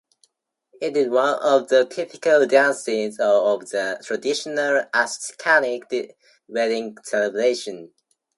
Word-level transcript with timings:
It 0.81 0.97
is 0.97 1.09
one 1.09 1.37
of 1.43 1.67
the 1.67 1.85
typical 1.85 2.47
dances 2.47 3.19
of 3.19 3.63
a 3.71 3.99
traditional 4.01 4.81
Ashkenazic 4.95 6.13
wedding 6.47 6.97
celebration. 7.03 7.91